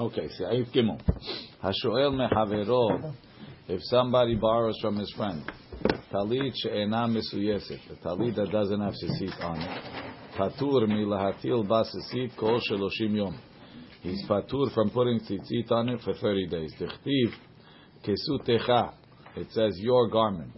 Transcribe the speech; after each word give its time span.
Okay, 0.00 0.30
Sa'if 0.30 0.68
Gimel. 0.72 0.98
Hashoel 1.62 2.14
mehavero. 2.14 3.12
If 3.68 3.80
somebody 3.82 4.34
borrows 4.34 4.78
from 4.80 4.96
his 4.96 5.12
friend, 5.14 5.42
talit 6.10 6.52
she'ena 6.54 7.06
mesuyeset, 7.06 7.80
a 7.90 8.08
talit 8.08 8.34
that 8.36 8.50
doesn't 8.50 8.80
have 8.80 8.94
sisit 8.94 9.38
on 9.44 9.60
it, 9.60 9.82
patur 10.38 10.88
milahatil 10.88 11.66
basisit 11.68 12.34
kol 12.38 12.58
sheloshim 12.66 13.14
yom. 13.14 13.38
He's 14.00 14.24
patur 14.26 14.72
from 14.72 14.88
putting 14.88 15.20
tzitzit 15.20 15.70
on 15.70 15.90
it 15.90 16.00
for 16.00 16.14
30 16.14 16.46
days. 16.46 16.72
Tichtiv 16.80 17.34
kesutecha. 18.02 18.94
It 19.36 19.48
says 19.52 19.74
your 19.80 20.08
garment. 20.08 20.56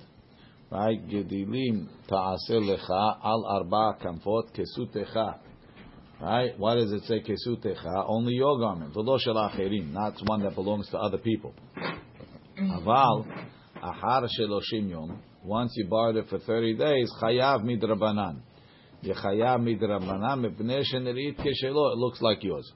Right? 0.70 1.04
Gedilim 1.08 1.88
ta'aseh 2.08 2.60
lecha 2.60 3.16
al 3.24 3.44
arba 3.44 3.98
kamfot 4.00 4.56
kesutecha. 4.56 5.40
Right? 6.22 6.56
Why 6.56 6.76
does 6.76 6.92
it 6.92 7.02
say 7.08 7.20
kesutecha? 7.20 8.04
Only 8.06 8.34
your 8.34 8.56
garment. 8.56 8.94
V'lo 8.94 9.18
shel 9.18 9.34
acherim. 9.34 9.92
Not 9.92 10.14
one 10.24 10.44
that 10.44 10.54
belongs 10.54 10.88
to 10.90 10.98
other 10.98 11.18
people. 11.18 11.52
Aval 12.56 13.26
ahar 13.82 14.28
sheloshim 14.38 14.88
yom. 14.88 15.20
Once 15.42 15.72
you 15.74 15.88
borrowed 15.88 16.14
it 16.14 16.26
for 16.30 16.38
30 16.38 16.76
days, 16.76 17.12
chayav 17.20 17.64
midrabanan. 17.64 18.40
Yechayav 19.02 19.58
midrabanan 19.60 20.46
mepnei 20.46 20.84
shenerit 20.94 21.36
keshelo. 21.40 21.92
It 21.92 21.98
looks 21.98 22.22
like 22.22 22.44
yours. 22.44 22.70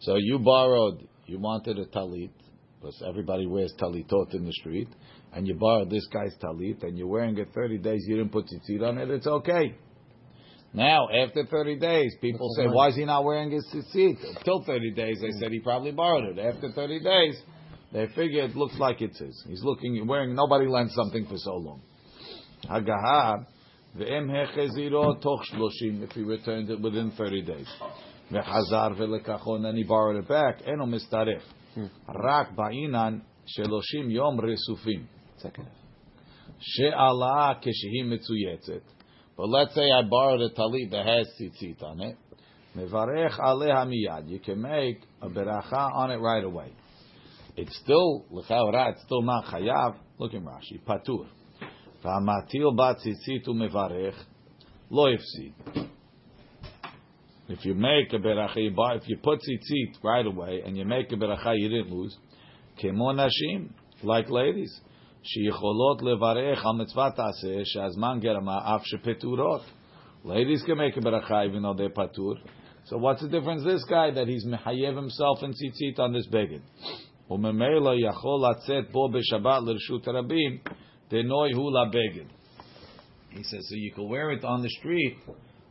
So 0.00 0.16
you 0.16 0.38
borrowed, 0.38 1.08
you 1.24 1.38
wanted 1.38 1.78
a 1.78 1.86
talit, 1.86 2.32
because 2.78 3.02
everybody 3.08 3.46
wears 3.46 3.72
talitot 3.80 4.34
in 4.34 4.44
the 4.44 4.52
street, 4.52 4.88
and 5.32 5.48
you 5.48 5.54
borrowed 5.54 5.88
this 5.88 6.06
guy's 6.12 6.36
talit, 6.36 6.82
and 6.82 6.98
you're 6.98 7.06
wearing 7.06 7.38
it 7.38 7.48
30 7.54 7.78
days, 7.78 8.04
you 8.06 8.16
didn't 8.18 8.32
put 8.32 8.44
tzitzit 8.44 8.86
on 8.86 8.98
it, 8.98 9.10
it's 9.10 9.26
okay. 9.26 9.74
Now, 10.72 11.08
after 11.08 11.44
30 11.46 11.78
days, 11.80 12.14
people 12.20 12.48
say, 12.56 12.66
why 12.66 12.88
is 12.88 12.96
he 12.96 13.04
not 13.04 13.24
wearing 13.24 13.50
his 13.50 13.66
tzitzit? 13.74 14.36
Until 14.36 14.62
30 14.64 14.92
days, 14.92 15.18
they 15.20 15.32
said 15.40 15.50
he 15.50 15.58
probably 15.58 15.90
borrowed 15.90 16.38
it. 16.38 16.40
After 16.40 16.70
30 16.70 17.00
days, 17.00 17.42
they 17.92 18.06
figure 18.14 18.44
it 18.44 18.54
looks 18.54 18.78
like 18.78 19.02
it's 19.02 19.18
his. 19.18 19.44
He's 19.48 19.64
looking, 19.64 20.06
wearing, 20.06 20.34
nobody 20.34 20.68
lends 20.68 20.94
something 20.94 21.26
for 21.26 21.36
so 21.38 21.56
long. 21.56 21.82
Hagaha, 22.66 23.46
ve'em 23.98 24.28
hecheziro 24.28 25.20
toch 25.20 25.42
if 25.50 26.12
he 26.12 26.22
returned 26.22 26.70
it 26.70 26.80
within 26.80 27.10
30 27.18 27.42
days. 27.42 27.66
Ve'chazar 28.30 28.96
ve'lekachon, 28.96 29.66
and 29.66 29.76
he 29.76 29.82
borrowed 29.82 30.22
it 30.22 30.28
back. 30.28 30.60
Eno 30.64 30.86
mistaref. 30.86 31.42
Rak 32.06 32.54
ba'inan 32.54 33.22
sheloshim 33.58 34.08
yom 34.12 34.38
resufim. 34.38 35.06
Second. 35.38 35.66
She'ala 36.60 37.60
keshehi 37.60 38.04
mitzuyetzet. 38.04 38.82
But 39.40 39.48
let's 39.48 39.74
say 39.74 39.90
I 39.90 40.02
borrowed 40.02 40.42
a 40.42 40.50
talit 40.50 40.90
that 40.90 41.06
has 41.06 41.26
tzitzit 41.40 41.82
on 41.82 42.02
it. 42.02 42.18
Mevarech 42.76 43.40
aleha 43.40 43.86
miyad. 43.86 44.28
You 44.28 44.38
can 44.38 44.60
make 44.60 45.00
a 45.22 45.30
beracha 45.30 45.94
on 45.94 46.10
it 46.10 46.18
right 46.18 46.44
away. 46.44 46.74
It's 47.56 47.74
still 47.78 48.26
l'chavra. 48.30 48.92
It's 48.92 49.02
still 49.04 49.22
not 49.22 49.46
chayav. 49.46 49.96
Look 50.18 50.34
in 50.34 50.42
Rashi. 50.42 50.78
Patur. 50.86 51.26
V'amatil 52.04 52.76
bat 52.76 52.98
batzitzit 52.98 53.48
umevarech 53.48 54.14
lo 54.90 55.06
ifsid. 55.06 55.88
If 57.48 57.64
you 57.64 57.72
make 57.72 58.12
a 58.12 58.18
beracha, 58.18 58.56
you 58.56 58.72
buy, 58.72 58.96
if 58.96 59.08
you 59.08 59.16
put 59.16 59.38
tzitzit 59.38 60.04
right 60.04 60.26
away 60.26 60.60
and 60.66 60.76
you 60.76 60.84
make 60.84 61.10
a 61.12 61.16
beracha, 61.16 61.58
you 61.58 61.70
didn't 61.70 61.90
lose. 61.90 62.14
Kemo 62.78 63.14
nashim 63.14 63.70
like 64.02 64.28
ladies. 64.28 64.78
שיכולות 65.23 66.01
לברך 66.01 66.65
על 66.65 66.71
מצוות 66.75 67.13
תעשה 67.13 67.65
שהזמן 67.65 68.19
גרמה 68.21 68.75
אף 68.75 68.81
שפטורות. 68.85 69.61
Ladies 70.25 70.63
can 70.65 70.77
make 70.77 70.97
a 70.97 71.01
beracha 71.01 71.45
even 71.47 71.61
though 71.61 71.75
they're 71.77 71.89
patur. 71.89 72.35
So 72.85 72.97
what's 72.97 73.21
the 73.21 73.29
difference? 73.29 73.63
This 73.63 73.83
guy 73.85 74.11
that 74.11 74.27
he's 74.27 74.45
mehayev 74.45 74.95
himself 74.95 75.43
in 75.43 75.51
tzitzit 75.51 75.99
on 75.99 76.13
this 76.13 76.27
beged. 76.27 76.61
וממילא 77.29 77.93
יכול 77.95 78.49
לצאת 78.49 78.91
בו 78.91 79.09
בשבת 79.09 79.61
לרשות 79.65 80.07
הרבים, 80.07 80.57
דנוי 81.09 81.53
הוא 81.53 81.71
לבגד. 81.71 82.25
He 83.31 83.43
says, 83.43 83.67
so 83.69 83.75
you 83.75 83.91
can 83.93 84.07
wear 84.07 84.31
it 84.31 84.43
on 84.43 84.61
the 84.61 84.69
street 84.69 85.17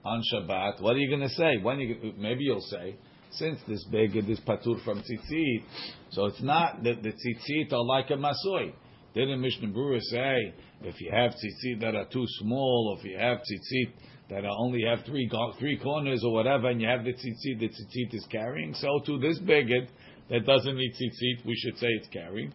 on 0.04 0.20
Shabbat, 0.32 0.82
what 0.82 0.94
are 0.94 0.98
you 0.98 1.08
going 1.08 1.28
to 1.28 1.34
say? 1.34 1.56
When 1.62 1.80
you 1.80 2.12
maybe 2.18 2.44
you'll 2.44 2.60
say, 2.60 2.96
since 3.30 3.58
this 3.66 3.84
beged 3.90 4.28
is 4.28 4.38
patur 4.40 4.84
from 4.84 5.00
tzitzit, 5.00 5.62
so 6.10 6.26
it's 6.26 6.42
not 6.42 6.82
that 6.84 7.02
the 7.02 7.12
tzitzit 7.12 7.72
are 7.72 7.84
like 7.84 8.10
a 8.10 8.14
masoi. 8.14 8.72
Didn't 9.19 9.41
Mishnah 9.41 9.67
Berurah 9.67 9.99
say 9.99 10.53
if 10.83 11.01
you 11.01 11.11
have 11.11 11.31
tzitzit 11.31 11.81
that 11.81 11.93
are 11.93 12.05
too 12.05 12.23
small, 12.39 12.93
or 12.95 12.99
if 12.99 13.11
you 13.11 13.17
have 13.17 13.39
tzitzit 13.39 13.91
that 14.29 14.45
are 14.45 14.55
only 14.57 14.83
have 14.83 15.05
three 15.05 15.29
three 15.59 15.77
corners 15.77 16.23
or 16.23 16.31
whatever, 16.31 16.69
and 16.69 16.79
you 16.79 16.87
have 16.87 17.03
the 17.03 17.11
tzitzit 17.11 17.59
that 17.59 17.69
tzitzit 17.71 18.13
is 18.13 18.25
carrying, 18.31 18.73
so 18.75 19.01
to 19.05 19.19
this 19.19 19.37
beged 19.39 19.89
that 20.29 20.45
doesn't 20.45 20.73
need 20.73 20.93
tzitzit, 20.93 21.45
we 21.45 21.53
should 21.53 21.77
say 21.79 21.87
it's 21.87 22.07
carrying. 22.07 22.53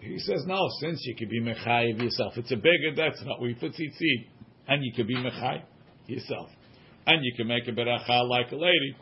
He 0.00 0.18
says 0.18 0.42
no, 0.48 0.68
since 0.80 1.00
you 1.04 1.14
could 1.14 1.30
be 1.30 1.40
mechayiv 1.40 2.02
yourself, 2.02 2.32
it's 2.36 2.50
a 2.50 2.56
beged 2.56 2.96
that's 2.96 3.22
not 3.24 3.40
we 3.40 3.54
for 3.54 3.68
tzitzit, 3.68 4.26
and 4.66 4.84
you 4.84 4.92
could 4.96 5.06
be 5.06 5.14
mechayiv 5.14 5.62
yourself, 6.08 6.48
and 7.06 7.24
you 7.24 7.34
can 7.36 7.46
make 7.46 7.68
a 7.68 7.70
beracha 7.70 8.28
like 8.28 8.50
a 8.50 8.56
lady. 8.56 8.96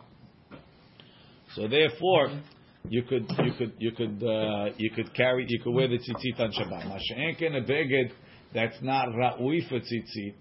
So 1.54 1.68
therefore, 1.68 2.38
you 2.90 3.02
could 3.02 3.30
you 3.44 3.52
could 3.58 3.72
you 3.78 3.92
could 3.92 4.22
uh, 4.22 4.66
you 4.76 4.90
could 4.90 5.14
carry 5.14 5.44
you 5.48 5.60
could 5.62 5.74
wear 5.74 5.88
the 5.88 5.98
tzitzit 5.98 6.40
on 6.40 6.52
Shabbat. 6.52 6.84
Masha'enken 6.84 7.56
a 7.56 7.70
beged 7.70 8.10
that's 8.54 8.76
not 8.82 9.08
ra'ui 9.08 9.68
for 9.68 9.80
tzitzit. 9.80 10.34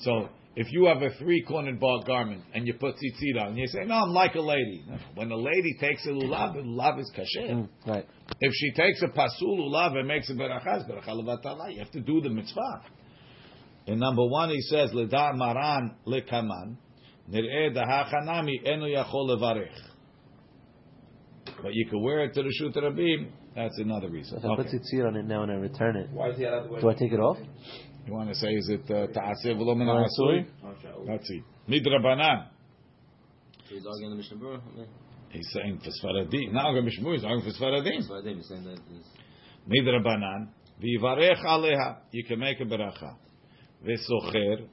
So 0.00 0.28
if 0.54 0.70
you 0.70 0.86
have 0.86 1.02
a 1.02 1.10
three 1.18 1.42
cornered 1.42 1.80
bar 1.80 2.02
garment 2.06 2.42
and 2.54 2.66
you 2.66 2.74
put 2.74 2.96
tzitzit 2.96 3.40
on, 3.40 3.48
and 3.48 3.58
you 3.58 3.66
say, 3.68 3.84
"No, 3.86 3.94
I'm 3.94 4.12
like 4.12 4.34
a 4.34 4.40
lady." 4.40 4.84
When 5.14 5.30
a 5.30 5.36
lady 5.36 5.76
takes 5.80 6.04
a 6.06 6.10
lulav, 6.10 6.56
lulav 6.56 7.00
is 7.00 7.12
kasher. 7.16 7.50
Mm, 7.50 7.68
right. 7.86 8.06
If 8.40 8.52
she 8.54 8.72
takes 8.72 9.02
a 9.02 9.08
pasul 9.08 9.58
lulav 9.58 9.96
and 9.96 10.08
makes 10.08 10.28
a 10.30 10.34
beracha, 10.34 10.88
beracha 10.88 11.08
levatala. 11.08 11.72
You 11.72 11.78
have 11.78 11.92
to 11.92 12.00
do 12.00 12.20
the 12.20 12.30
mitzvah. 12.30 12.82
In 13.86 13.98
number 13.98 14.26
one, 14.26 14.50
he 14.50 14.60
says, 14.62 14.92
"Leda 14.92 15.32
maran 15.34 15.94
lekaman 16.06 16.76
nireh 17.30 17.74
dahachanami 17.74 18.66
enu 18.66 18.94
yachol 18.94 19.30
levarech." 19.30 19.91
But 21.62 21.74
you 21.74 21.86
can 21.88 22.02
wear 22.02 22.24
it 22.24 22.34
to 22.34 22.42
the 22.42 22.52
Shut 22.52 22.74
Rabim. 22.74 23.30
That's 23.54 23.78
another 23.78 24.08
reason. 24.08 24.38
If 24.38 24.44
I 24.44 24.56
put 24.56 24.66
tzitzit 24.66 25.06
on 25.06 25.16
it 25.16 25.26
now 25.26 25.42
and 25.42 25.52
I 25.52 25.56
return 25.56 25.96
it, 25.96 26.10
Why 26.10 26.30
is 26.30 26.38
he 26.38 26.44
allowed 26.44 26.64
to 26.64 26.70
wear 26.70 26.80
do 26.80 26.88
I 26.88 26.94
take 26.94 27.12
it 27.12 27.20
off? 27.20 27.38
You 28.06 28.12
want 28.14 28.28
to 28.30 28.34
say, 28.34 28.48
is 28.48 28.68
it 28.68 28.86
ta'aseh 28.86 29.54
v'lo 29.54 29.76
min 29.76 29.88
Uh, 29.88 30.02
ha'asui? 30.04 30.46
Sure. 30.80 31.04
Let's 31.06 31.26
see. 31.28 31.42
Midrabanan. 31.68 32.46
So 33.68 33.74
he's 33.76 33.86
arguing 33.86 34.10
the 34.10 34.16
Mishnah 34.16 34.36
Berurah. 34.38 34.60
Okay. 34.72 34.88
He's 35.30 35.48
saying 35.52 35.80
for 35.82 35.90
Sfaradim. 35.90 36.52
Not 36.52 36.72
going 36.72 36.84
Mishmur, 36.84 37.14
he's 37.14 37.24
arguing 37.24 37.52
for 37.52 37.62
Sfaradim. 37.62 38.06
So 38.08 38.18
I 38.18 38.22
think 38.22 38.38
he's 38.38 38.48
saying 38.48 38.64
that 38.64 38.72
is 38.72 39.06
Midrabanan. 39.68 40.48
V'yivarech 40.82 41.44
aleha. 41.44 41.98
You 42.10 42.24
can 42.24 42.40
make 42.40 42.60
a 42.60 42.64
beracha. 42.64 43.14
V'socher. 43.86 44.66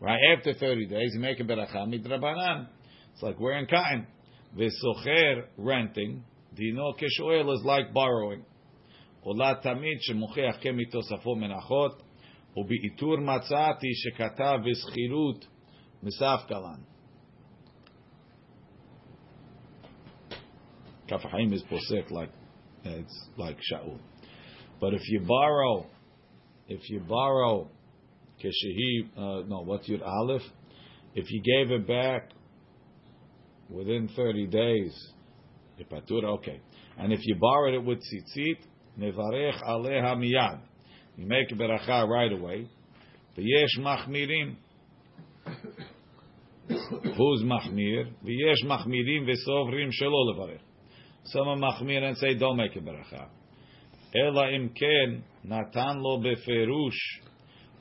Right 0.00 0.20
after 0.36 0.52
30 0.52 0.86
days, 0.86 1.12
you 1.14 1.20
make 1.20 1.40
a 1.40 1.44
beracha. 1.44 1.76
Midrabanan. 1.88 2.68
It's 3.14 3.22
like 3.22 3.40
wearing 3.40 3.66
cotton. 3.66 4.06
V'socher, 4.55 5.45
renting. 5.57 6.23
Dino 6.53 6.93
keshoel 6.93 7.53
is 7.53 7.63
like 7.63 7.93
borrowing. 7.93 8.43
עולה 9.23 9.53
תמיד 9.61 9.97
שמוכיח 10.01 10.55
כמתוספו 10.61 11.35
מנחות, 11.35 12.01
ובאיתור 12.57 13.17
מצאתי 13.17 13.87
שכתב 13.93 14.57
בשכירות 14.65 15.47
מסף 16.03 16.45
קלן. 16.47 16.81
כף 21.07 21.25
החיים 21.25 21.53
is 21.53 21.63
posek 21.63 22.11
like 22.11 22.31
it's 22.85 23.37
like 23.37 23.57
Shaul. 23.57 23.99
But 24.79 24.93
if 24.93 25.01
you 25.09 25.19
borrow, 25.19 25.85
if 26.67 26.89
you 26.89 26.99
borrow, 27.01 27.67
כשהיא, 28.37 29.03
uh, 29.15 29.47
no, 29.47 29.61
what's 29.61 29.87
your 29.87 30.03
aleph? 30.03 30.43
If 31.13 31.29
you 31.29 31.41
gave 31.41 31.71
it 31.71 31.87
back 31.87 32.31
within 33.68 34.08
30 34.14 34.46
days, 34.46 35.12
okay. 35.80 36.60
And 36.98 37.12
if 37.12 37.20
you 37.24 37.36
borrowed 37.36 37.74
it 37.74 37.84
with 37.84 37.98
tzitzit, 37.98 38.58
nevarech 38.98 39.62
aleha 39.62 40.16
miyad. 40.16 40.60
You 41.16 41.26
make 41.26 41.50
a 41.50 41.54
beracha 41.54 42.06
right 42.08 42.32
away. 42.32 42.68
V'yesh 43.36 43.78
machmirim. 43.80 44.56
Who's 46.68 47.42
machmir? 47.42 48.12
V'yesh 48.24 48.64
machmirim 48.64 49.26
v'sovrim 49.28 49.90
shelo 50.00 50.34
levarech. 50.34 50.60
Some 51.24 51.48
are 51.48 51.56
machmir 51.56 52.02
and 52.02 52.16
say 52.16 52.34
don't 52.34 52.56
make 52.56 52.76
a 52.76 52.80
beracha. 52.80 53.28
Ela 54.14 54.50
im 54.52 54.70
ken 54.70 55.24
natan 55.44 56.02
lo 56.02 56.20
beferush. 56.20 56.90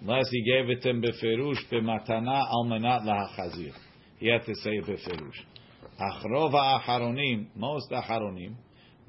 Unless 0.01 0.29
he 0.29 0.43
gave 0.43 0.69
it 0.69 0.85
him 0.85 1.01
beferush 1.01 1.59
b'matana 1.71 2.45
al 2.49 2.65
menat 2.65 3.03
lahachazir. 3.03 3.73
He 4.17 4.27
had 4.27 4.45
to 4.45 4.55
say 4.55 4.81
beferush. 4.81 5.54
Achrov 6.00 6.52
ha'acharonim, 6.52 7.46
most 7.56 7.92
acharonim, 7.92 8.54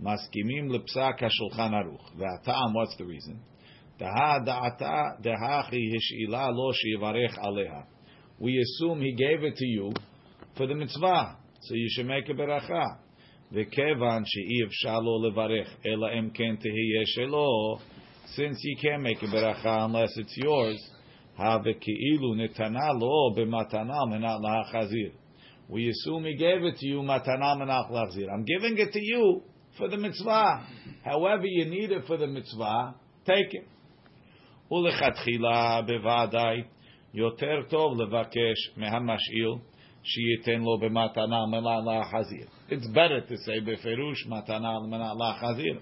מסכימים 0.02 0.72
לפסק 0.72 1.24
השולחן 1.24 1.74
ערוך. 1.74 2.12
והטעם, 2.18 2.78
what's 2.78 2.96
the 2.98 3.04
reason? 3.04 3.36
דהה 4.00 4.40
דעתה 4.46 5.04
דהכי 5.20 5.96
השאילה 5.98 6.50
לו 6.50 6.74
שיברך 6.74 7.38
עליה. 7.40 7.82
We 8.40 8.52
assume 8.66 9.02
he 9.02 9.14
gave 9.14 9.44
it 9.44 9.56
to 9.56 9.66
you 9.66 9.94
for 10.56 10.66
the 10.66 10.76
mitzvah, 10.76 11.36
so 11.62 11.76
you 11.76 11.90
should 11.90 12.08
make 12.08 12.30
a 12.30 12.34
beracha. 12.34 12.86
וכיוון 13.52 14.24
שאי 14.26 14.66
אפשר 14.68 15.00
לו 15.00 15.30
לברך, 15.30 15.78
אלא 15.86 16.08
אם 16.20 16.30
כן 16.30 16.56
תהיה 16.56 17.06
שלו, 17.06 17.78
since 18.36 18.58
you 18.66 18.82
can't 18.82 19.04
make 19.04 19.22
a 19.24 19.28
beracha 19.28 19.86
unless 19.86 20.18
it's 20.18 20.38
yours, 20.46 20.96
הווה 21.38 21.74
כאילו 21.80 22.36
נתנה 22.36 22.94
לו 23.00 23.34
במתנה 23.36 24.06
מנת 24.12 24.40
להחזיר. 24.44 25.12
We 25.70 25.90
assume 25.90 26.26
he 26.26 26.36
gave 26.36 26.64
it 26.64 26.78
to 26.78 26.88
you 26.88 27.02
מתנה 27.02 27.56
מנת 27.56 27.92
להחזיר. 27.92 28.28
I'm 28.30 28.46
giving 28.46 28.78
it 28.78 28.92
to 28.92 29.00
you 29.00 29.42
for 29.78 29.88
the 29.88 29.98
mitzvah. 29.98 30.68
However 31.04 31.46
you 31.46 31.66
need 31.66 31.92
it 31.92 32.06
for 32.06 32.18
the 32.18 32.28
mitzvah, 32.28 32.96
take 33.26 33.54
it. 33.54 33.68
ולכתחילה 34.72 35.82
בוודאי 35.82 36.64
יותר 37.14 37.62
טוב 37.70 38.02
לבקש 38.02 38.78
מהמשאיל 38.78 39.56
שייתן 40.04 40.62
לו 40.62 40.78
במתנה 40.80 41.46
מנת 41.52 41.84
להחזיר. 41.86 42.48
It's 42.70 42.88
better 42.88 43.22
to 43.30 43.34
say 43.34 43.62
בפירוש 43.66 44.28
מתנה 44.28 44.80
מנת 44.90 45.16
להחזיר 45.20 45.80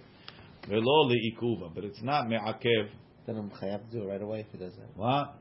ולא 0.67 1.09
לעיכובה, 1.09 1.67
but 1.75 1.83
it's 1.83 2.03
not 2.03 2.27
מעכב. 2.29 2.87
Then 3.25 3.37
I'm 3.37 3.49
chayav 3.49 3.89
to 3.91 3.97
do 3.97 4.03
it 4.03 4.07
right 4.07 4.21
away 4.21 4.39
if 4.39 4.47
he 4.51 4.57
does 4.57 4.75
that. 4.75 4.89
What? 4.95 5.35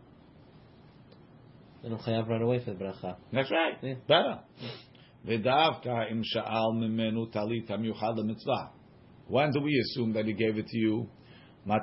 chayav 1.84 2.28
right 2.28 2.42
away 2.42 2.64
for 2.64 2.74
the 2.74 2.84
bracha. 2.84 3.18
That's 3.32 3.52
right. 3.52 3.78
Yeah. 3.82 3.96
Better. 4.08 4.40
V'davka 5.28 6.12
im 6.12 6.24
sha'al 6.24 6.74
mimenu 6.76 7.32
talit 7.34 7.70
mitzvah. 8.26 8.72
When 9.28 9.52
do 9.52 9.62
we 9.62 9.80
assume 9.80 10.14
that 10.14 10.26
he 10.26 10.34
gave 10.34 10.58
it 10.58 10.68
to 10.68 10.78
you? 10.78 11.10
When 11.66 11.80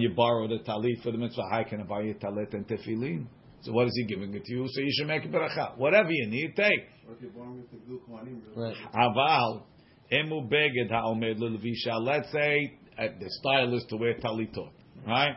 you 0.00 0.14
borrow 0.14 0.48
the 0.48 0.58
talit 0.66 1.02
for 1.02 1.12
the 1.12 1.18
mitzvah, 1.18 1.42
how 1.50 1.64
can 1.64 1.82
I 1.82 1.84
buy 1.84 2.00
you 2.02 2.14
talit 2.14 2.54
and 2.54 2.66
tefillin? 2.66 3.26
So 3.62 3.72
what 3.72 3.88
is 3.88 3.92
he 3.94 4.04
giving 4.04 4.34
it 4.34 4.44
to 4.44 4.52
you? 4.52 4.66
So 4.68 4.80
you 4.80 4.90
should 4.90 5.06
make 5.06 5.26
a 5.26 5.28
bracha. 5.28 5.76
Whatever 5.76 6.10
you 6.10 6.28
need, 6.28 6.56
take. 6.56 6.88
Aval 8.94 9.62
emu 10.10 10.48
beged 10.48 10.90
ha'omed 10.90 11.38
Let's 12.00 12.32
say 12.32 12.78
uh, 12.98 13.02
the 13.20 13.28
style 13.28 13.74
is 13.74 13.84
to 13.90 13.96
wear 13.96 14.14
talitot, 14.14 14.70
right? 15.06 15.36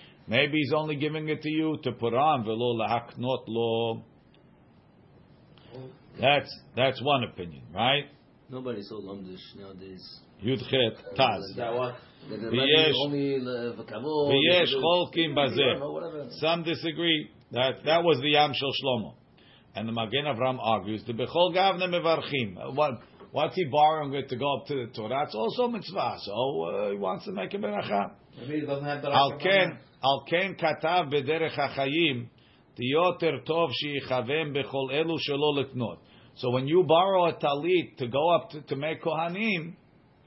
Maybe 0.27 0.59
he's 0.59 0.73
only 0.73 0.95
giving 0.95 1.27
it 1.29 1.41
to 1.41 1.49
you 1.49 1.77
to 1.83 1.91
put 1.91 2.13
on 2.13 2.45
velo 2.45 2.75
lahaknot 2.77 3.43
lo. 3.47 4.03
That's 6.19 6.53
that's 6.75 7.01
one 7.01 7.23
opinion, 7.23 7.63
right? 7.73 8.05
Nobody 8.49 8.81
so 8.83 8.95
lumdish 8.95 9.39
nowadays. 9.57 10.03
Yudchet 10.43 10.97
Taz. 11.17 11.95
V'yesh 12.29 12.93
cholkim 14.75 15.35
bazeh. 15.35 16.31
Some 16.39 16.63
disagree. 16.63 17.29
That 17.51 17.83
that 17.85 18.03
was 18.03 18.19
the 18.21 18.29
Yam 18.29 18.53
Shel 18.53 18.71
Shlomo, 18.83 19.15
and 19.75 19.87
the 19.87 19.91
Magen 19.91 20.25
Avram 20.25 20.57
argues 20.61 21.03
the 21.05 21.13
Bechol 21.13 21.53
Gavne 21.53 21.81
Mevarchim. 21.89 22.57
Uh, 22.57 22.71
what 22.71 23.01
what's 23.31 23.55
he 23.55 23.65
borrowing 23.65 24.13
it 24.13 24.29
to 24.29 24.37
go 24.37 24.57
up 24.57 24.67
to 24.67 24.75
the 24.75 24.87
Torah? 24.93 25.23
It's 25.25 25.35
also 25.35 25.67
mitzvah, 25.67 26.17
so 26.21 26.63
uh, 26.63 26.91
he 26.91 26.97
wants 26.97 27.25
to 27.25 27.31
make 27.33 27.53
a 27.53 27.57
beracha. 27.57 28.11
Maybe 28.39 28.61
he 28.61 28.65
doesn't 28.65 28.85
have 28.85 29.03
beracha. 29.03 29.13
ken, 30.00 30.00
al 30.02 30.24
ken 30.28 30.56
katav 30.56 31.12
bederech 31.12 31.54
hachayim, 31.56 32.28
tiyoter 32.78 33.44
tov 33.46 33.70
sheyichavem 33.82 34.54
bechol 34.54 34.90
elu 34.92 35.16
shelo 35.28 35.64
leknot. 35.64 35.98
So 36.36 36.50
when 36.50 36.66
you 36.68 36.84
borrow 36.84 37.26
a 37.26 37.32
talit 37.34 37.96
to 37.98 38.08
go 38.08 38.34
up 38.34 38.50
to, 38.50 38.60
to 38.62 38.76
make 38.76 39.02
kohanim, 39.02 39.74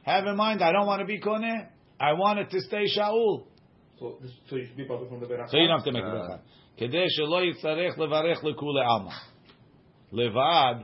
have 0.04 0.26
in 0.26 0.36
mind, 0.36 0.64
I 0.64 0.72
don't 0.72 0.88
want 0.88 1.02
to 1.02 1.06
be 1.06 1.20
koneh. 1.20 1.68
I 2.00 2.14
want 2.14 2.40
it 2.40 2.50
to 2.50 2.62
stay 2.62 2.86
shaul. 2.98 3.44
So, 4.00 4.18
this, 4.22 4.32
so 4.50 4.56
you 4.56 4.66
should 4.66 4.78
be 4.78 4.86
part 4.86 5.08
from 5.10 5.20
the 5.20 5.26
beracha. 5.28 5.50
So 5.50 5.58
you 5.58 5.68
don't 5.68 5.80
have 5.80 5.86
to 5.86 5.92
make 5.92 6.04
a 6.04 6.08
Ah. 6.08 6.12
bracha. 6.12 6.40
כדי 6.78 7.06
שלא 7.10 7.44
יצטרך 7.44 8.00
לברך 8.00 8.44
לכולי 8.44 8.82
עלמא. 8.82 9.12
לבד, 10.12 10.76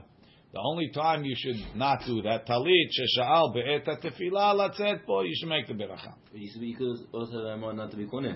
the 0.53 0.59
only 0.59 0.91
time 0.93 1.23
you 1.23 1.35
should 1.35 1.77
not 1.77 1.99
do 2.05 2.21
that, 2.21 2.45
טלית 2.45 2.89
ששאל 2.91 3.53
בעת 3.53 3.87
התפילה 3.87 4.53
לצאת 4.53 5.05
פה, 5.05 5.21
you 5.23 5.33
should 5.35 5.49
make 5.49 5.67
the 5.67 5.73
ברכה. 5.73 6.11
It 6.33 6.37
used 6.37 6.55
to 6.55 6.59
be 6.59 6.73
because 6.73 7.07
also 7.13 7.47
have 7.47 7.59
more 7.59 7.73
not 7.73 7.91
to 7.91 7.97
be 7.97 8.05
koneh. 8.05 8.35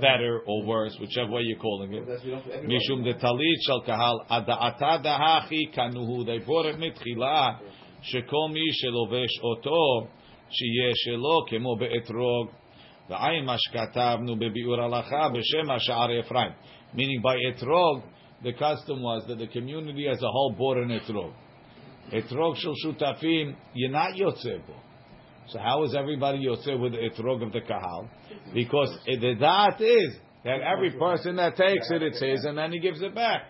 better 0.00 0.40
or 0.46 0.64
worse, 0.64 0.96
whichever 1.00 1.30
way 1.32 1.42
you're 1.42 1.58
calling 1.58 1.92
it? 1.94 2.06
That's 2.06 2.22
belongs 2.22 2.44
to 2.44 2.54
everybody. 2.54 2.76
משום 2.76 3.02
דתלית 3.02 3.60
של 3.60 3.86
קהל, 3.86 4.16
הדעתה 4.30 4.96
דהכי 5.02 5.66
כנוהו, 5.72 6.22
they 6.24 6.46
brought 6.46 6.74
it 6.74 6.78
מתחילה, 6.78 7.48
שכל 8.02 8.48
מי 8.52 8.72
שלובש 8.72 9.40
אותו, 9.42 10.06
שיהיה 10.50 10.92
שלו 10.94 11.44
כמו 11.46 11.76
באתרוג. 11.76 12.48
ועין 13.08 13.44
מה 13.44 13.56
שכתבנו 13.58 14.36
בביאור 14.36 14.80
הלכה 14.80 15.28
בשם 15.28 15.70
השער 15.70 16.20
אפרים. 16.20 16.52
Meaning 16.94 17.22
by 17.22 17.56
אתרוג, 17.56 18.02
the 18.42 18.52
custom 18.52 19.02
was 19.02 19.26
that 19.28 19.38
the 19.38 19.46
community 19.46 20.08
as 20.08 20.22
a 20.22 20.26
whole 20.26 20.54
bought 20.58 20.76
an 20.76 20.96
אתרוג. 20.96 21.32
אתרוג 22.18 22.56
של 22.56 22.74
שותפים, 22.74 23.54
you're 23.74 23.92
not 23.92 24.16
יוצא 24.18 24.56
בו. 24.66 24.72
So 25.49 25.59
how 25.59 25.83
is 25.85 25.95
everybody 25.95 26.39
yotze 26.45 26.79
with 26.79 26.91
the 26.93 26.97
etrog 26.99 27.41
of 27.45 27.51
the 27.53 27.61
kahal? 27.61 28.09
Because 28.53 28.97
the 29.05 29.35
da'at 29.39 29.79
is 29.81 30.15
that 30.43 30.59
every 30.61 30.91
person 30.91 31.35
that 31.37 31.55
takes 31.55 31.89
it, 31.91 32.01
it's 32.03 32.19
his, 32.21 32.43
and 32.45 32.57
then 32.57 32.71
he 32.71 32.79
gives 32.79 33.01
it 33.01 33.15
back. 33.15 33.43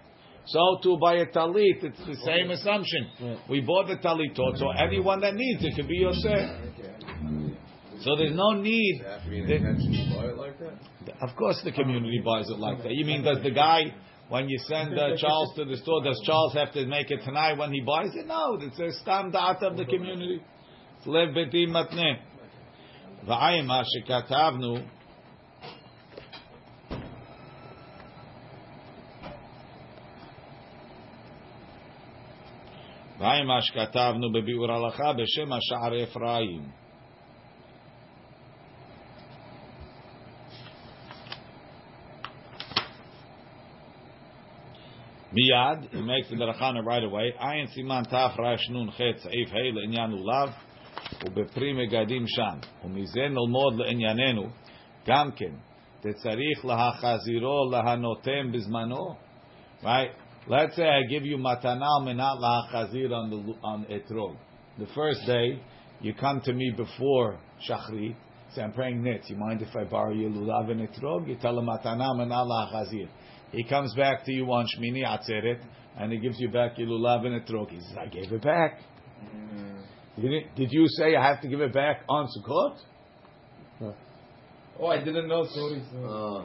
So 0.45 0.79
too 0.81 0.97
by 1.01 1.15
a 1.15 1.25
talit, 1.25 1.83
it's 1.83 1.99
the 2.05 2.15
same 2.25 2.51
assumption. 2.51 3.09
We 3.49 3.61
bought 3.61 3.87
the 3.87 3.97
talitot, 3.97 4.57
so 4.57 4.69
anyone 4.71 5.19
that 5.21 5.33
needs 5.35 5.63
it 5.63 5.75
can 5.75 5.87
be 5.87 6.01
yotze. 6.03 6.71
So 8.03 8.15
there's 8.15 8.35
no 8.35 8.51
need. 8.53 9.01
that- 9.47 9.61
Of 11.21 11.35
course, 11.35 11.59
the 11.63 11.71
community 11.71 12.21
buys 12.23 12.47
it 12.49 12.59
like 12.59 12.83
that. 12.83 12.91
You 12.91 13.05
mean 13.05 13.23
does 13.23 13.41
the 13.43 13.51
guy? 13.51 13.81
When 14.29 14.49
you 14.49 14.57
send 14.67 14.93
uh, 14.99 15.15
Charles 15.17 15.55
to 15.55 15.63
the 15.65 15.77
store, 15.77 16.03
does 16.03 16.21
Charles 16.25 16.53
have 16.53 16.73
to 16.73 16.85
make 16.85 17.09
it 17.11 17.23
tonight 17.23 17.57
when 17.57 17.71
he 17.71 17.81
buys 17.81 18.13
it? 18.13 18.27
No, 18.27 18.57
it's 18.61 18.77
a 18.77 18.91
stam 19.01 19.31
da'at 19.31 19.61
of 19.63 19.77
the 19.77 19.85
community. 19.85 20.41
לב 21.05 21.33
ביתי 21.33 21.65
מתנה. 21.65 22.27
ועין 23.23 23.65
מה 23.65 23.81
שכתבנו 23.83 24.75
ועין 33.19 33.45
מה 33.47 33.61
שכתבנו 33.61 34.31
בביאור 34.31 34.71
הלכה 34.71 35.13
בשם 35.13 35.53
השער 35.53 36.03
אפרים. 36.03 36.61
מיד, 45.33 45.91
he 45.91 45.95
makes 45.95 46.29
the 46.31 46.37
ברכה 46.37 46.71
right 46.71 47.03
away, 47.03 47.49
עין 47.49 47.67
סימן 47.67 48.01
תר"נ 48.09 48.91
ח' 48.91 48.97
סעיף 49.15 49.53
ה' 49.53 49.71
לעניין 49.73 50.11
לולב 50.11 50.66
ובפרי 51.26 51.72
מגדים 51.72 52.24
שם, 52.26 52.58
ומזה 52.84 53.20
נלמוד 53.20 53.74
לענייננו, 53.74 54.46
גם 55.06 55.30
כן, 55.36 55.52
תצריך 56.00 56.64
להחזירו 56.64 57.70
להנותם 57.70 58.52
בזמנו, 58.52 59.14
right? 59.82 60.12
Let's 60.48 60.74
say 60.74 60.88
I 60.88 61.02
give 61.08 61.24
you 61.24 61.38
מתנה 61.38 61.86
על 61.98 62.14
מנת 62.14 62.38
להחזיר 62.40 63.10
on, 63.10 63.30
the, 63.30 63.54
on 63.64 63.84
etrog. 63.88 64.36
The 64.78 64.86
first 64.86 65.24
day, 65.26 65.60
you 66.00 66.14
come 66.14 66.40
to 66.40 66.52
me 66.52 66.72
before 66.76 67.38
shachrit, 67.60 68.16
say 68.52 68.62
I'm 68.62 68.72
praying 68.72 69.02
nitz, 69.02 69.30
you 69.30 69.36
mind 69.36 69.62
if 69.62 69.74
I 69.76 69.84
borrow 69.84 70.12
you 70.12 70.28
lulav 70.28 70.70
and 70.70 70.80
etrog? 70.88 71.28
You 71.28 71.36
tell 71.36 71.58
him 71.58 71.66
מתנה 71.66 72.04
על 72.04 72.26
מנת 72.26 72.46
להחזיר. 72.48 73.08
He 73.52 73.62
comes 73.64 73.94
back 73.94 74.24
to 74.24 74.32
you 74.32 74.46
on 74.46 74.66
Shmini 74.66 75.04
Atzeret, 75.04 75.60
and 75.98 76.10
he 76.10 76.18
gives 76.18 76.40
you 76.40 76.48
back 76.48 76.78
your 76.78 76.88
lulav 76.88 77.26
and 77.26 77.40
etrog. 77.40 77.70
He 77.70 77.80
says, 77.80 77.98
I 78.00 78.06
gave 78.06 78.32
it 78.32 78.42
back. 78.42 78.80
You 79.34 79.65
didn't- 80.19 80.55
Did 80.55 80.71
you 80.71 80.87
say 80.87 81.15
I 81.15 81.23
have 81.23 81.41
to 81.41 81.47
give 81.47 81.61
it 81.61 81.73
back 81.73 82.03
on 82.09 82.27
Sukkot? 82.27 82.77
Oh, 84.79 84.87
I 84.87 85.03
didn't 85.03 85.27
know. 85.27 85.43
Sorry. 85.45 85.81
sorry. 85.91 86.05
Uh, 86.05 86.43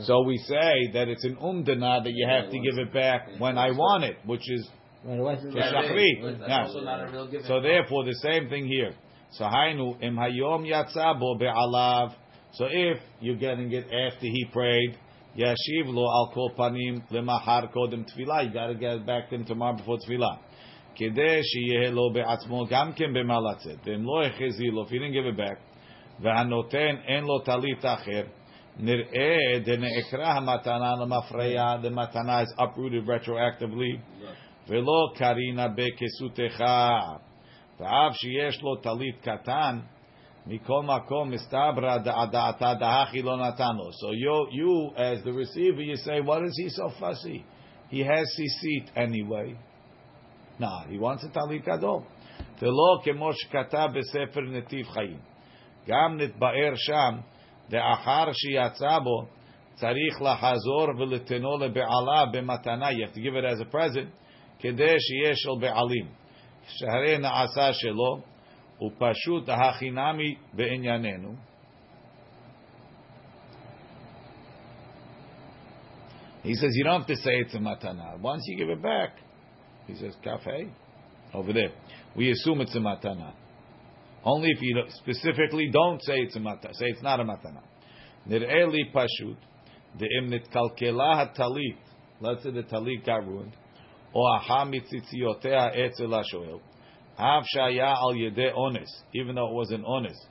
So 0.00 0.22
we 0.22 0.36
say 0.38 0.90
that 0.92 1.08
it's 1.08 1.24
an 1.24 1.36
umdana 1.36 2.04
that 2.04 2.12
you 2.12 2.26
have 2.28 2.50
to 2.50 2.58
give 2.58 2.78
it 2.78 2.92
back 2.92 3.28
when 3.38 3.58
I 3.58 3.70
want 3.72 4.04
it, 4.04 4.16
which 4.24 4.48
is 4.50 4.70
Right 5.04 5.18
away. 5.18 5.36
for 5.36 5.48
shachrit. 5.50 6.38
That's 6.38 6.48
Yeah. 6.48 6.62
also 6.62 6.80
not 6.80 7.00
a 7.08 7.10
real 7.10 7.26
given. 7.26 7.46
So 7.46 7.60
therefore, 7.60 8.04
the 8.04 8.14
same 8.14 8.48
thing 8.48 8.66
here. 8.66 8.94
So 9.30 9.44
hainu 9.44 9.96
im 10.00 10.16
hayom 10.16 10.66
yatzabo 10.66 11.38
be'alav. 11.38 12.14
So 12.52 12.68
if 12.70 13.00
you're 13.20 13.36
getting 13.36 13.72
it 13.72 13.86
after 13.92 14.26
he 14.26 14.44
prayed, 14.52 14.96
yashiv 15.36 15.86
lo 15.86 16.04
al 16.04 16.30
kol 16.32 16.50
panim 16.50 17.02
lemahar 17.10 17.72
kodem 17.72 18.06
tefillah. 18.06 18.44
You 18.44 18.50
got 18.50 18.68
to 18.68 18.74
get 18.74 18.96
it 18.98 19.06
back 19.06 19.30
to 19.30 19.34
him 19.34 19.44
tomorrow 19.44 19.76
before 19.76 19.98
tefillah. 19.98 20.38
כדי 20.95 21.39
שיהיה 21.43 21.91
לו 21.91 22.13
בעצמו 22.13 22.65
גם 22.69 22.93
כן 22.93 23.13
במה 23.13 23.37
לצאת. 23.51 23.87
ואם 23.87 24.03
לא 24.03 24.25
החזיר 24.25 24.71
לו, 24.71 24.83
if 24.83 24.87
he 24.87 24.91
didn't 24.91 25.13
give 25.13 25.35
it 25.35 25.39
back, 25.39 25.59
והנותן 26.19 26.95
אין 27.07 27.23
לו 27.23 27.39
טלית 27.39 27.85
אחר, 27.85 28.23
נראה 28.79 29.59
דנעקרה 29.65 30.33
המתנה 30.33 30.93
למפרע, 31.01 31.75
the 31.83 31.89
מתנה 31.89 32.41
is 32.41 32.59
uprooted 32.59 33.07
retroactively, 33.07 34.23
ולא 34.67 35.11
קרינה 35.15 35.67
בכסותך. 35.67 36.63
ואף 37.79 38.15
שיש 38.15 38.61
לו 38.61 38.75
טלית 38.75 39.21
קטן, 39.21 39.79
מכל 40.47 40.83
מקום 40.83 41.31
מסתברא 41.31 41.97
דעתה 42.31 42.73
דהכי 42.73 43.21
לא 43.21 43.37
נתן 43.37 43.75
לו. 43.77 43.89
So 43.89 44.11
you, 44.11 44.47
you, 44.51 44.95
as 44.95 45.23
the 45.23 45.33
receiver, 45.33 45.81
you 45.81 45.95
say, 45.95 46.21
what 46.21 46.43
is 46.43 46.57
he 46.57 46.69
so 46.69 46.89
fussy? 46.99 47.45
He 47.89 47.99
has 47.99 48.25
ציצית 48.35 48.91
anyway. 48.95 49.55
Nah, 50.59 50.87
he 50.87 50.97
wants 50.97 51.23
a 51.23 51.29
talit 51.29 51.65
gadol. 51.65 52.03
ולא 52.61 53.01
כמו 53.03 53.33
שכתב 53.33 53.87
בספר 53.93 54.41
נתיב 54.41 54.87
חיים. 54.87 55.17
גם 55.87 56.17
נתבאר 56.17 56.75
שם, 56.75 57.19
לאחר 57.73 58.31
שיצא 58.33 58.99
בו, 58.99 59.25
צריך 59.73 60.21
לחזור 60.21 60.87
ולתנו 60.97 61.57
לבעלה 61.57 62.25
במתנה, 62.33 62.89
you 62.89 63.07
have 63.07 63.13
to 63.13 63.21
give 63.21 63.35
it 63.35 63.45
as 63.45 63.61
a 63.61 63.75
present, 63.75 64.09
כדי 64.59 64.95
שיהיה 64.99 65.35
של 65.35 65.49
בעלים. 65.61 66.07
שהרי 66.67 67.17
נעשה 67.17 67.73
שלו, 67.73 68.21
ופשוט 68.81 69.49
החינמי 69.49 70.35
בענייננו. 70.53 71.35
He 76.43 76.53
says 76.53 76.69
you 76.77 76.83
don't 76.85 77.01
have 77.01 77.07
to 77.07 77.15
say 77.15 77.41
it's 77.41 77.53
a 77.55 77.59
matana. 77.59 78.17
Once 78.21 78.41
you 78.47 78.57
give 78.57 78.69
it 78.69 78.81
back, 78.81 79.17
he 79.87 79.95
says 79.95 80.15
cafe 80.23 80.69
over 81.33 81.53
there. 81.53 81.71
We 82.15 82.31
assume 82.31 82.61
it's 82.61 82.75
a 82.75 82.79
matana. 82.79 83.33
Only 84.23 84.49
if 84.49 84.61
you 84.61 84.75
don't- 84.75 84.91
specifically 84.91 85.69
don't 85.71 86.01
say 86.01 86.19
it's 86.19 86.35
a 86.35 86.39
matana. 86.39 86.73
Say 86.73 86.87
it's 86.87 87.03
not 87.03 87.19
a 87.19 87.23
matana. 87.23 87.63
Nir'e 88.27 88.71
li 88.71 88.89
pashut 88.93 89.37
de'im 89.97 90.29
nitkalkela 90.29 91.15
hatalit. 91.15 91.77
Let's 92.19 92.43
say 92.43 92.51
the 92.51 92.63
talit 92.63 93.05
got 93.05 93.23
ruined. 93.23 93.53
או 94.15 94.37
אחר 94.37 94.63
מציציותיה 94.63 95.67
אצל 95.67 96.13
השואל, 96.13 96.57
אף 97.15 97.43
שהיה 97.45 97.93
על 97.93 98.15
ידי 98.15 98.51
אונס, 98.51 99.05
even 99.15 99.35
though 99.35 99.49
it 99.49 99.55
was 99.61 99.79
an 99.79 99.85
אונס, 99.85 100.29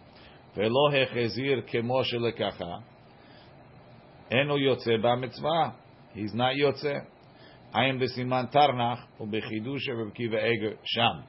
ולא 0.56 1.02
החזיר 1.02 1.62
כמו 1.66 2.04
שלקחה, 2.04 2.74
אינו 4.30 4.58
יוצא 4.58 4.90
במצווה. 5.02 5.70
He's 6.14 6.34
not 6.34 6.58
יוצא. 6.58 6.94
I 7.73 7.85
am 7.85 7.99
besiman 7.99 8.51
tarnach 8.53 8.99
ubechidush 9.19 9.87
Akiva 9.89 10.43
Eger 10.43 10.77
sham. 10.83 11.23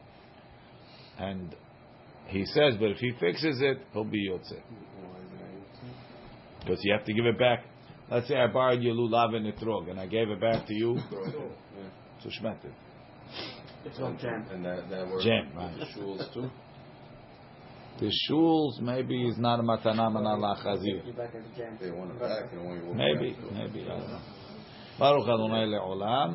And 1.18 1.54
he 2.26 2.44
says, 2.46 2.74
but 2.80 2.90
if 2.90 2.98
he 2.98 3.12
fixes 3.20 3.60
it, 3.60 3.78
he'll 3.92 4.04
be 4.04 4.28
yotze. 4.28 4.60
Because 6.60 6.80
you 6.82 6.92
have 6.92 7.04
to 7.04 7.12
give 7.12 7.26
it 7.26 7.38
back. 7.38 7.64
Let's 8.10 8.28
say 8.28 8.36
I 8.36 8.46
borrowed 8.46 8.82
your 8.82 8.94
lulav 8.94 9.34
and 9.34 9.52
etrog, 9.52 9.90
and 9.90 9.98
I 9.98 10.06
gave 10.06 10.28
it 10.28 10.40
back 10.40 10.66
to 10.66 10.74
you. 10.74 10.98
so 12.22 12.28
shmet 12.28 12.64
it. 12.64 12.72
It's 13.84 13.98
all 13.98 14.14
jam. 14.20 14.46
And 14.52 14.64
that, 14.64 14.88
that 14.90 15.08
works. 15.08 15.24
Jam, 15.24 15.48
right. 15.56 15.76
The 15.78 15.86
shuls 15.86 16.32
too. 16.32 16.50
The 18.00 18.12
shuls 18.28 18.80
maybe 18.80 19.26
is 19.26 19.38
not 19.38 19.60
a 19.60 19.62
matanam 19.62 20.16
and 20.16 20.26
Allah 20.26 20.56
chazir. 20.64 21.04
Maybe, 22.94 23.36
maybe 23.52 23.82
I 23.82 23.88
don't 23.88 24.08
know. 24.08 24.20
ברוך 25.02 25.28
אדוני 25.28 25.66
לעולם. 25.66 26.34